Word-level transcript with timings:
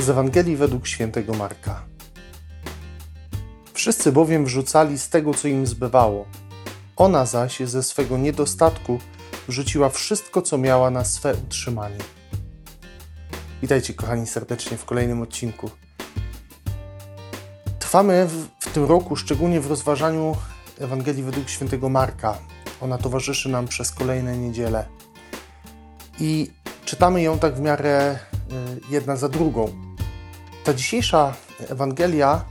Z 0.00 0.08
Ewangelii 0.08 0.56
według 0.56 0.86
świętego 0.86 1.34
Marka. 1.34 1.82
Wszyscy 3.74 4.12
bowiem 4.12 4.44
wrzucali 4.44 4.98
z 4.98 5.08
tego, 5.08 5.34
co 5.34 5.48
im 5.48 5.66
zbywało. 5.66 6.26
Ona 6.96 7.26
zaś 7.26 7.60
ze 7.60 7.82
swego 7.82 8.18
niedostatku 8.18 8.98
wrzuciła 9.48 9.88
wszystko, 9.88 10.42
co 10.42 10.58
miała 10.58 10.90
na 10.90 11.04
swe 11.04 11.34
utrzymanie. 11.34 11.98
Witajcie, 13.62 13.94
kochani, 13.94 14.26
serdecznie 14.26 14.76
w 14.76 14.84
kolejnym 14.84 15.22
odcinku. 15.22 15.70
Trwamy 17.78 18.26
w, 18.26 18.48
w 18.60 18.72
tym 18.72 18.84
roku 18.84 19.16
szczególnie 19.16 19.60
w 19.60 19.66
rozważaniu 19.66 20.36
Ewangelii 20.78 21.22
według 21.22 21.48
świętego 21.48 21.88
Marka. 21.88 22.38
Ona 22.80 22.98
towarzyszy 22.98 23.48
nam 23.48 23.68
przez 23.68 23.92
kolejne 23.92 24.38
niedziele. 24.38 24.88
I 26.20 26.50
czytamy 26.84 27.22
ją 27.22 27.38
tak 27.38 27.54
w 27.54 27.60
miarę 27.60 28.18
y, 28.18 28.80
jedna 28.90 29.16
za 29.16 29.28
drugą. 29.28 29.89
Ta 30.64 30.74
dzisiejsza 30.74 31.34
Ewangelia, 31.68 32.44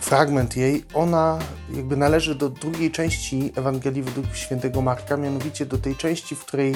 fragment 0.00 0.56
jej, 0.56 0.84
ona 0.94 1.38
jakby 1.70 1.96
należy 1.96 2.34
do 2.34 2.48
drugiej 2.48 2.90
części 2.90 3.52
Ewangelii 3.56 4.02
według 4.02 4.26
świętego 4.34 4.82
Marka, 4.82 5.16
mianowicie 5.16 5.66
do 5.66 5.78
tej 5.78 5.96
części, 5.96 6.34
w 6.34 6.44
której 6.44 6.74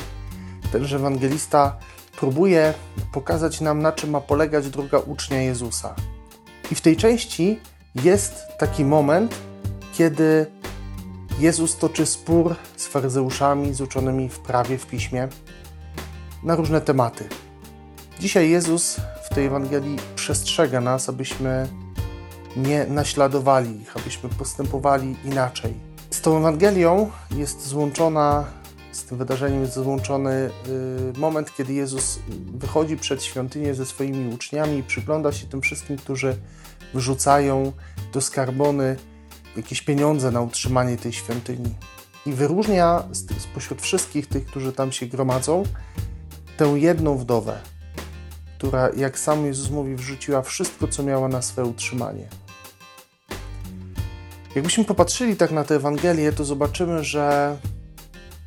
tenże 0.72 0.96
ewangelista 0.96 1.76
próbuje 2.18 2.74
pokazać 3.12 3.60
nam, 3.60 3.82
na 3.82 3.92
czym 3.92 4.10
ma 4.10 4.20
polegać 4.20 4.70
droga 4.70 4.98
ucznia 4.98 5.42
Jezusa. 5.42 5.94
I 6.70 6.74
w 6.74 6.80
tej 6.80 6.96
części 6.96 7.60
jest 7.94 8.34
taki 8.58 8.84
moment, 8.84 9.34
kiedy 9.92 10.46
Jezus 11.38 11.76
toczy 11.76 12.06
spór 12.06 12.56
z 12.76 12.86
faryzeuszami, 12.86 13.74
z 13.74 13.80
uczonymi 13.80 14.28
w 14.28 14.38
prawie, 14.38 14.78
w 14.78 14.86
piśmie, 14.86 15.28
na 16.42 16.56
różne 16.56 16.80
tematy. 16.80 17.28
Dzisiaj 18.20 18.50
Jezus 18.50 18.96
tej 19.38 19.46
Ewangelii 19.46 19.96
przestrzega 20.16 20.80
nas, 20.80 21.08
abyśmy 21.08 21.68
nie 22.56 22.86
naśladowali 22.86 23.80
ich, 23.80 23.96
abyśmy 23.96 24.28
postępowali 24.28 25.16
inaczej. 25.24 25.74
Z 26.10 26.20
tą 26.20 26.38
Ewangelią 26.38 27.10
jest 27.36 27.66
złączona, 27.66 28.44
z 28.92 29.04
tym 29.04 29.18
wydarzeniem 29.18 29.60
jest 29.62 29.74
złączony 29.74 30.50
y, 31.16 31.18
moment, 31.18 31.54
kiedy 31.56 31.72
Jezus 31.72 32.18
wychodzi 32.54 32.96
przed 32.96 33.24
świątynię 33.24 33.74
ze 33.74 33.86
swoimi 33.86 34.34
uczniami 34.34 34.78
i 34.78 34.82
przygląda 34.82 35.32
się 35.32 35.46
tym 35.46 35.60
wszystkim, 35.60 35.96
którzy 35.96 36.36
wrzucają 36.94 37.72
do 38.12 38.20
skarbony 38.20 38.96
jakieś 39.56 39.82
pieniądze 39.82 40.30
na 40.30 40.40
utrzymanie 40.40 40.96
tej 40.96 41.12
świątyni. 41.12 41.74
I 42.26 42.32
wyróżnia 42.32 43.02
spośród 43.38 43.82
wszystkich 43.82 44.26
tych, 44.26 44.46
którzy 44.46 44.72
tam 44.72 44.92
się 44.92 45.06
gromadzą, 45.06 45.62
tę 46.56 46.66
jedną 46.66 47.18
wdowę, 47.18 47.60
która, 48.58 48.88
jak 48.96 49.18
sam 49.18 49.46
Jezus 49.46 49.70
mówi, 49.70 49.94
wrzuciła 49.94 50.42
wszystko, 50.42 50.88
co 50.88 51.02
miała 51.02 51.28
na 51.28 51.42
swe 51.42 51.64
utrzymanie. 51.64 52.28
Jakbyśmy 54.54 54.84
popatrzyli 54.84 55.36
tak 55.36 55.50
na 55.50 55.64
tę 55.64 55.74
Ewangelię, 55.74 56.32
to 56.32 56.44
zobaczymy, 56.44 57.04
że 57.04 57.56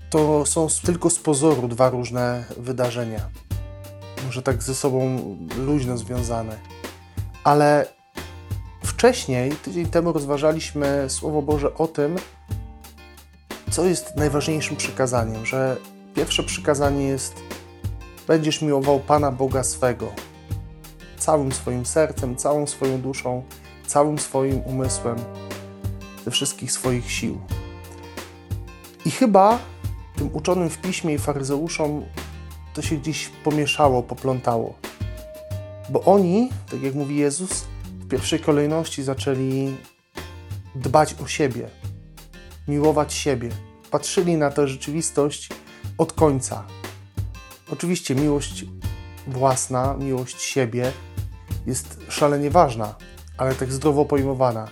to 0.09 0.45
są 0.45 0.67
tylko 0.85 1.09
z 1.09 1.19
pozoru 1.19 1.67
dwa 1.67 1.89
różne 1.89 2.43
wydarzenia. 2.57 3.29
Może 4.25 4.41
tak 4.41 4.63
ze 4.63 4.75
sobą 4.75 5.19
luźno 5.57 5.97
związane. 5.97 6.57
Ale 7.43 7.87
wcześniej, 8.83 9.51
tydzień 9.51 9.85
temu, 9.85 10.13
rozważaliśmy 10.13 11.09
Słowo 11.09 11.41
Boże 11.41 11.73
o 11.73 11.87
tym, 11.87 12.15
co 13.71 13.85
jest 13.85 14.15
najważniejszym 14.15 14.77
przykazaniem, 14.77 15.45
że 15.45 15.77
pierwsze 16.15 16.43
przykazanie 16.43 17.07
jest 17.07 17.35
będziesz 18.31 18.61
miłował 18.61 18.99
Pana 18.99 19.31
Boga 19.31 19.63
swego 19.63 20.11
całym 21.17 21.51
swoim 21.51 21.85
sercem, 21.85 22.35
całą 22.35 22.67
swoją 22.67 23.01
duszą, 23.01 23.43
całym 23.87 24.19
swoim 24.19 24.61
umysłem, 24.61 25.17
ze 26.25 26.31
wszystkich 26.31 26.71
swoich 26.71 27.11
sił. 27.11 27.41
I 29.05 29.11
chyba 29.11 29.59
tym 30.15 30.29
uczonym 30.33 30.69
w 30.69 30.77
piśmie 30.77 31.13
i 31.13 31.17
faryzeuszom 31.17 32.03
to 32.73 32.81
się 32.81 32.95
gdzieś 32.95 33.29
pomieszało, 33.43 34.03
poplątało. 34.03 34.73
Bo 35.89 36.03
oni, 36.03 36.49
tak 36.69 36.83
jak 36.83 36.95
mówi 36.95 37.15
Jezus, 37.15 37.65
w 37.99 38.07
pierwszej 38.07 38.39
kolejności 38.39 39.03
zaczęli 39.03 39.75
dbać 40.75 41.15
o 41.23 41.27
siebie, 41.27 41.69
miłować 42.67 43.13
siebie. 43.13 43.49
Patrzyli 43.91 44.37
na 44.37 44.51
tę 44.51 44.67
rzeczywistość 44.67 45.49
od 45.97 46.13
końca, 46.13 46.63
Oczywiście 47.71 48.15
miłość 48.15 48.65
własna, 49.27 49.93
miłość 49.93 50.41
siebie 50.41 50.91
jest 51.67 51.99
szalenie 52.09 52.51
ważna, 52.51 52.95
ale 53.37 53.55
tak 53.55 53.71
zdrowo 53.71 54.05
pojmowana. 54.05 54.67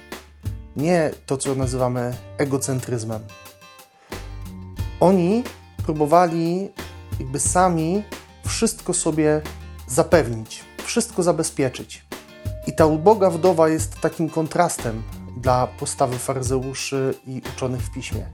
Nie 0.76 1.12
to, 1.26 1.38
co 1.38 1.56
nazywamy 1.56 2.14
egocentryzmem. 2.38 3.22
Oni 5.00 5.44
próbowali 5.86 6.70
jakby 7.20 7.40
sami 7.40 8.04
wszystko 8.46 8.94
sobie 8.94 9.42
zapewnić, 9.88 10.64
wszystko 10.84 11.24
zabezpieczyć. 11.24 12.06
I 12.68 12.74
ta 12.74 12.86
uboga 12.86 13.30
wdowa 13.30 13.70
jest 13.70 14.00
takim 14.00 14.30
kontrastem 14.30 15.04
dla 15.38 15.68
postawy 15.68 16.18
faryzeuszy 16.18 17.14
i 17.28 17.42
uczonych 17.56 17.82
w 17.82 17.92
piśmie. 17.92 18.26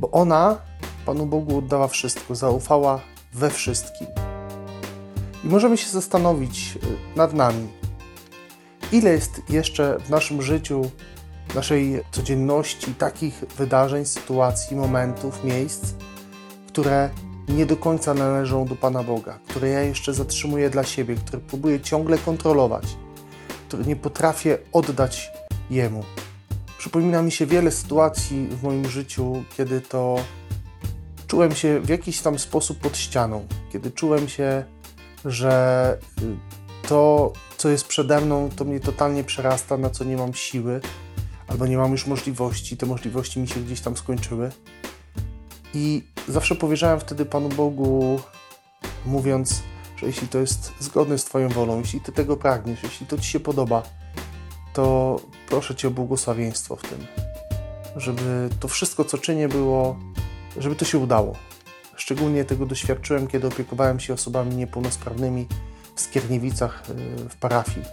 Bo 0.00 0.10
ona 0.10 0.58
Panu 1.06 1.26
Bogu 1.26 1.58
oddała 1.58 1.88
wszystko, 1.88 2.34
zaufała 2.34 3.00
we 3.32 3.50
wszystkim. 3.50 4.06
I 5.44 5.48
możemy 5.48 5.76
się 5.76 5.90
zastanowić 5.90 6.76
y, 6.76 7.16
nad 7.16 7.34
nami, 7.34 7.68
ile 8.92 9.10
jest 9.10 9.42
jeszcze 9.48 9.98
w 9.98 10.10
naszym 10.10 10.42
życiu, 10.42 10.90
w 11.48 11.54
naszej 11.54 12.00
codzienności 12.10 12.94
takich 12.94 13.34
wydarzeń, 13.58 14.04
sytuacji, 14.04 14.76
momentów, 14.76 15.44
miejsc, 15.44 15.94
które 16.68 17.10
nie 17.48 17.66
do 17.66 17.76
końca 17.76 18.14
należą 18.14 18.64
do 18.64 18.76
Pana 18.76 19.02
Boga, 19.02 19.38
które 19.48 19.68
ja 19.68 19.80
jeszcze 19.80 20.14
zatrzymuję 20.14 20.70
dla 20.70 20.84
siebie, 20.84 21.14
które 21.14 21.42
próbuję 21.48 21.80
ciągle 21.80 22.18
kontrolować, 22.18 22.84
które 23.68 23.84
nie 23.84 23.96
potrafię 23.96 24.58
oddać 24.72 25.30
Jemu. 25.70 26.04
Przypomina 26.78 27.22
mi 27.22 27.32
się 27.32 27.46
wiele 27.46 27.70
sytuacji 27.70 28.48
w 28.50 28.62
moim 28.62 28.88
życiu, 28.88 29.44
kiedy 29.56 29.80
to 29.80 30.16
czułem 31.30 31.54
się 31.54 31.80
w 31.80 31.88
jakiś 31.88 32.20
tam 32.20 32.38
sposób 32.38 32.78
pod 32.78 32.96
ścianą, 32.96 33.46
kiedy 33.72 33.90
czułem 33.90 34.28
się, 34.28 34.64
że 35.24 35.98
y, 36.22 36.88
to, 36.88 37.32
co 37.56 37.68
jest 37.68 37.86
przede 37.86 38.20
mną, 38.20 38.50
to 38.56 38.64
mnie 38.64 38.80
totalnie 38.80 39.24
przerasta, 39.24 39.76
na 39.76 39.90
co 39.90 40.04
nie 40.04 40.16
mam 40.16 40.34
siły, 40.34 40.80
albo 41.48 41.66
nie 41.66 41.76
mam 41.76 41.92
już 41.92 42.06
możliwości, 42.06 42.76
te 42.76 42.86
możliwości 42.86 43.40
mi 43.40 43.48
się 43.48 43.60
gdzieś 43.60 43.80
tam 43.80 43.96
skończyły. 43.96 44.50
I 45.74 46.02
zawsze 46.28 46.54
powierzałem 46.54 47.00
wtedy 47.00 47.24
Panu 47.24 47.48
Bogu, 47.48 48.20
mówiąc, 49.06 49.62
że 49.96 50.06
jeśli 50.06 50.28
to 50.28 50.38
jest 50.38 50.72
zgodne 50.80 51.18
z 51.18 51.24
Twoją 51.24 51.48
wolą, 51.48 51.78
jeśli 51.78 52.00
Ty 52.00 52.12
tego 52.12 52.36
pragniesz, 52.36 52.82
jeśli 52.82 53.06
to 53.06 53.18
Ci 53.18 53.24
się 53.24 53.40
podoba, 53.40 53.82
to 54.72 55.16
proszę 55.48 55.74
Cię 55.74 55.88
o 55.88 55.90
błogosławieństwo 55.90 56.76
w 56.76 56.82
tym, 56.82 57.06
żeby 57.96 58.48
to 58.60 58.68
wszystko, 58.68 59.04
co 59.04 59.18
czynię, 59.18 59.48
było 59.48 59.96
żeby 60.56 60.76
to 60.76 60.84
się 60.84 60.98
udało. 60.98 61.36
Szczególnie 61.96 62.44
tego 62.44 62.66
doświadczyłem, 62.66 63.26
kiedy 63.26 63.46
opiekowałem 63.46 64.00
się 64.00 64.14
osobami 64.14 64.56
niepełnosprawnymi 64.56 65.46
w 65.94 66.00
Skierniewicach 66.00 66.82
y, 66.90 67.28
w 67.28 67.36
parafii, 67.36 67.86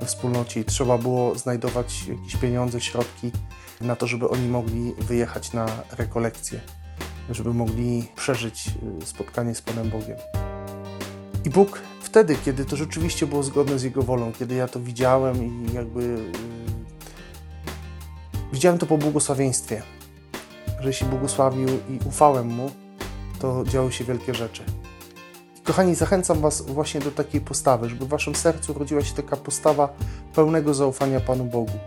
we 0.00 0.06
wspólnocie 0.06 0.64
trzeba 0.64 0.98
było 0.98 1.34
znajdować 1.34 2.06
jakieś 2.08 2.36
pieniądze, 2.36 2.80
środki 2.80 3.32
na 3.80 3.96
to, 3.96 4.06
żeby 4.06 4.28
oni 4.28 4.48
mogli 4.48 4.94
wyjechać 4.98 5.52
na 5.52 5.66
rekolekcje, 5.98 6.60
żeby 7.30 7.54
mogli 7.54 8.08
przeżyć 8.16 8.70
y, 9.02 9.06
spotkanie 9.06 9.54
z 9.54 9.62
Panem 9.62 9.90
Bogiem. 9.90 10.16
I 11.44 11.50
Bóg 11.50 11.80
wtedy, 12.00 12.36
kiedy 12.44 12.64
to 12.64 12.76
rzeczywiście 12.76 13.26
było 13.26 13.42
zgodne 13.42 13.78
z 13.78 13.82
Jego 13.82 14.02
wolą, 14.02 14.32
kiedy 14.38 14.54
ja 14.54 14.68
to 14.68 14.80
widziałem 14.80 15.44
i 15.44 15.72
jakby 15.72 16.02
yy, 16.02 16.32
widziałem 18.52 18.78
to 18.78 18.86
po 18.86 18.98
błogosławieństwie, 18.98 19.82
że 20.80 20.88
jeśli 20.88 21.06
błogosławił 21.06 21.68
i 21.68 21.98
ufałem 22.08 22.46
Mu, 22.46 22.70
to 23.38 23.64
działy 23.64 23.92
się 23.92 24.04
wielkie 24.04 24.34
rzeczy. 24.34 24.62
Kochani, 25.64 25.94
zachęcam 25.94 26.40
Was 26.40 26.62
właśnie 26.62 27.00
do 27.00 27.10
takiej 27.10 27.40
postawy, 27.40 27.88
żeby 27.88 28.04
w 28.04 28.08
Waszym 28.08 28.34
sercu 28.34 28.72
rodziła 28.72 29.04
się 29.04 29.14
taka 29.14 29.36
postawa 29.36 29.88
pełnego 30.34 30.74
zaufania 30.74 31.20
Panu 31.20 31.44
Bogu. 31.44 31.78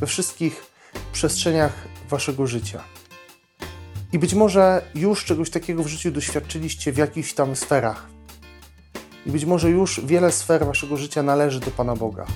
We 0.00 0.06
wszystkich 0.06 0.66
przestrzeniach 1.12 1.72
Waszego 2.08 2.46
życia. 2.46 2.82
I 4.12 4.18
być 4.18 4.34
może 4.34 4.82
już 4.94 5.24
czegoś 5.24 5.50
takiego 5.50 5.82
w 5.82 5.86
życiu 5.86 6.10
doświadczyliście 6.10 6.92
w 6.92 6.96
jakichś 6.96 7.32
tam 7.32 7.56
sferach. 7.56 8.06
I 9.26 9.30
być 9.30 9.44
może 9.44 9.70
już 9.70 10.00
wiele 10.00 10.32
sfer 10.32 10.66
Waszego 10.66 10.96
życia 10.96 11.22
należy 11.22 11.60
do 11.60 11.70
Pana 11.70 11.96
Boga. 11.96 12.26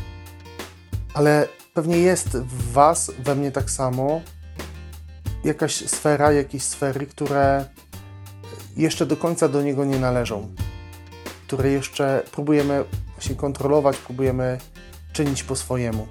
Ale 1.15 1.49
pewnie 1.75 1.99
jest 1.99 2.29
w 2.29 2.73
Was, 2.73 3.13
we 3.19 3.35
mnie 3.35 3.53
tak 3.53 3.71
samo, 3.71 4.21
jakaś 5.45 5.75
sfera, 5.75 6.33
jakieś 6.33 6.63
sfery, 6.63 7.07
które 7.07 7.65
jeszcze 8.77 9.07
do 9.07 9.17
końca 9.17 9.49
do 9.49 9.63
niego 9.63 9.85
nie 9.85 9.99
należą, 9.99 10.55
które 11.47 11.71
jeszcze 11.71 12.23
próbujemy 12.33 12.85
się 13.19 13.35
kontrolować, 13.35 13.97
próbujemy 13.97 14.59
czynić 15.13 15.43
po 15.43 15.57
swojemu. 15.57 16.07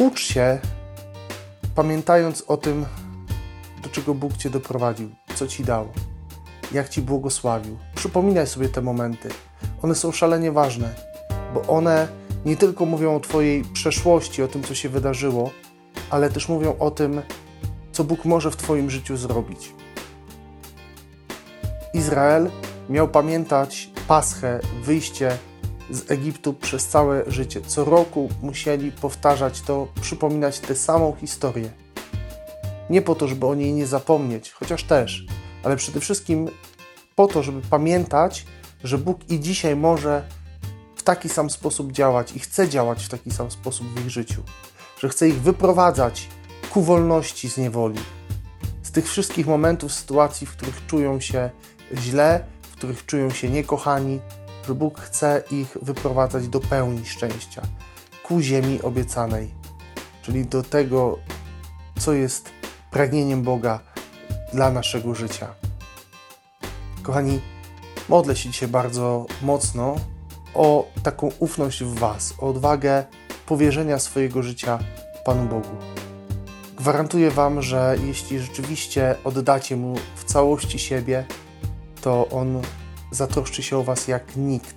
Ucz 0.00 0.20
się, 0.20 0.58
pamiętając 1.74 2.44
o 2.48 2.56
tym, 2.56 2.86
do 3.82 3.88
czego 3.88 4.14
Bóg 4.14 4.36
Cię 4.36 4.50
doprowadził, 4.50 5.10
co 5.34 5.48
Ci 5.48 5.64
dał, 5.64 5.88
jak 6.72 6.88
Ci 6.88 7.02
błogosławił. 7.02 7.78
Przypominaj 7.94 8.46
sobie 8.46 8.68
te 8.68 8.82
momenty. 8.82 9.28
One 9.82 9.94
są 9.94 10.12
szalenie 10.12 10.52
ważne, 10.52 10.94
bo 11.54 11.62
one 11.62 12.08
nie 12.44 12.56
tylko 12.56 12.86
mówią 12.86 13.16
o 13.16 13.20
Twojej 13.20 13.64
przeszłości, 13.64 14.42
o 14.42 14.48
tym, 14.48 14.62
co 14.62 14.74
się 14.74 14.88
wydarzyło, 14.88 15.50
ale 16.10 16.30
też 16.30 16.48
mówią 16.48 16.78
o 16.78 16.90
tym, 16.90 17.22
co 17.92 18.04
Bóg 18.04 18.24
może 18.24 18.50
w 18.50 18.56
Twoim 18.56 18.90
życiu 18.90 19.16
zrobić. 19.16 19.72
Izrael 21.94 22.50
miał 22.88 23.08
pamiętać 23.08 23.90
Paschę, 24.08 24.60
wyjście 24.82 25.38
z 25.90 26.10
Egiptu 26.10 26.54
przez 26.54 26.86
całe 26.86 27.24
życie. 27.26 27.60
Co 27.66 27.84
roku 27.84 28.28
musieli 28.42 28.92
powtarzać 28.92 29.60
to, 29.60 29.88
przypominać 30.00 30.60
tę 30.60 30.74
samą 30.74 31.16
historię. 31.20 31.70
Nie 32.90 33.02
po 33.02 33.14
to, 33.14 33.28
żeby 33.28 33.46
o 33.46 33.54
niej 33.54 33.72
nie 33.72 33.86
zapomnieć, 33.86 34.50
chociaż 34.52 34.84
też, 34.84 35.26
ale 35.62 35.76
przede 35.76 36.00
wszystkim 36.00 36.48
po 37.14 37.26
to, 37.26 37.42
żeby 37.42 37.60
pamiętać, 37.70 38.46
że 38.84 38.98
Bóg 38.98 39.30
i 39.30 39.40
dzisiaj 39.40 39.76
może 39.76 40.22
w 40.96 41.02
taki 41.02 41.28
sam 41.28 41.50
sposób 41.50 41.92
działać 41.92 42.32
i 42.32 42.38
chce 42.38 42.68
działać 42.68 43.04
w 43.04 43.08
taki 43.08 43.30
sam 43.30 43.50
sposób 43.50 43.86
w 43.86 44.00
ich 44.00 44.10
życiu, 44.10 44.42
że 44.98 45.08
chce 45.08 45.28
ich 45.28 45.40
wyprowadzać 45.40 46.28
ku 46.70 46.82
wolności 46.82 47.50
z 47.50 47.56
niewoli, 47.56 47.98
z 48.82 48.90
tych 48.90 49.06
wszystkich 49.08 49.46
momentów, 49.46 49.92
sytuacji, 49.92 50.46
w 50.46 50.50
których 50.50 50.86
czują 50.86 51.20
się 51.20 51.50
źle, 51.94 52.44
w 52.62 52.76
których 52.76 53.06
czują 53.06 53.30
się 53.30 53.50
niekochani, 53.50 54.20
że 54.66 54.74
Bóg 54.74 55.00
chce 55.00 55.42
ich 55.50 55.76
wyprowadzać 55.82 56.48
do 56.48 56.60
pełni 56.60 57.06
szczęścia, 57.06 57.62
ku 58.22 58.40
ziemi 58.40 58.82
obiecanej, 58.82 59.54
czyli 60.22 60.46
do 60.46 60.62
tego, 60.62 61.18
co 61.98 62.12
jest 62.12 62.50
pragnieniem 62.90 63.42
Boga 63.42 63.80
dla 64.52 64.70
naszego 64.70 65.14
życia. 65.14 65.54
Kochani, 67.02 67.40
modlę 68.08 68.36
się 68.36 68.50
dzisiaj 68.50 68.68
bardzo 68.68 69.26
mocno 69.42 69.96
o 70.54 70.88
taką 71.02 71.30
ufność 71.38 71.84
w 71.84 71.98
Was, 71.98 72.34
o 72.38 72.48
odwagę 72.48 73.04
powierzenia 73.46 73.98
swojego 73.98 74.42
życia 74.42 74.78
Panu 75.24 75.48
Bogu. 75.48 75.76
Gwarantuję 76.76 77.30
Wam, 77.30 77.62
że 77.62 77.96
jeśli 78.06 78.38
rzeczywiście 78.38 79.14
oddacie 79.24 79.76
Mu 79.76 79.94
w 80.16 80.24
całości 80.24 80.78
siebie, 80.78 81.24
to 82.00 82.28
On 82.28 82.62
zatroszczy 83.10 83.62
się 83.62 83.76
o 83.76 83.84
Was 83.84 84.08
jak 84.08 84.36
nikt. 84.36 84.76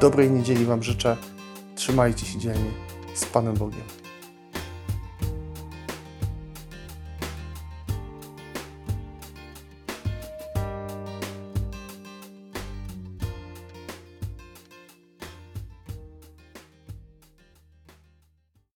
Dobrej 0.00 0.30
niedzieli 0.30 0.64
Wam 0.64 0.82
życzę. 0.82 1.16
Trzymajcie 1.74 2.26
się 2.26 2.38
dzielnie 2.38 2.70
z 3.14 3.24
Panem 3.24 3.54
Bogiem. 3.54 4.07